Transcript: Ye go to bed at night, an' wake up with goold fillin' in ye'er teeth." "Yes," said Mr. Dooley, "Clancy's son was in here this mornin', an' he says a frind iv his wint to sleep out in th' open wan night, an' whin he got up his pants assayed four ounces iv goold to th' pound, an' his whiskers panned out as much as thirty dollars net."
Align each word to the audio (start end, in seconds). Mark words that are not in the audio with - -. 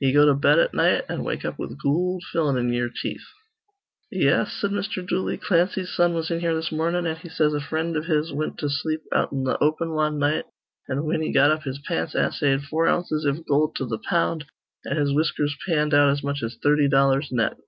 Ye 0.00 0.14
go 0.14 0.24
to 0.24 0.34
bed 0.34 0.58
at 0.58 0.72
night, 0.72 1.04
an' 1.10 1.24
wake 1.24 1.44
up 1.44 1.58
with 1.58 1.78
goold 1.78 2.24
fillin' 2.32 2.56
in 2.56 2.72
ye'er 2.72 2.88
teeth." 2.88 3.26
"Yes," 4.10 4.50
said 4.54 4.70
Mr. 4.70 5.06
Dooley, 5.06 5.36
"Clancy's 5.36 5.92
son 5.92 6.14
was 6.14 6.30
in 6.30 6.40
here 6.40 6.54
this 6.54 6.72
mornin', 6.72 7.06
an' 7.06 7.16
he 7.16 7.28
says 7.28 7.52
a 7.52 7.60
frind 7.60 7.94
iv 7.94 8.06
his 8.06 8.32
wint 8.32 8.56
to 8.60 8.70
sleep 8.70 9.02
out 9.14 9.30
in 9.30 9.44
th' 9.44 9.58
open 9.60 9.92
wan 9.92 10.18
night, 10.18 10.46
an' 10.88 11.02
whin 11.04 11.20
he 11.20 11.34
got 11.34 11.50
up 11.50 11.64
his 11.64 11.80
pants 11.80 12.14
assayed 12.14 12.62
four 12.62 12.86
ounces 12.86 13.26
iv 13.26 13.44
goold 13.46 13.76
to 13.76 13.86
th' 13.86 14.02
pound, 14.04 14.46
an' 14.86 14.96
his 14.96 15.12
whiskers 15.12 15.54
panned 15.68 15.92
out 15.92 16.08
as 16.08 16.22
much 16.24 16.42
as 16.42 16.56
thirty 16.62 16.88
dollars 16.88 17.28
net." 17.30 17.58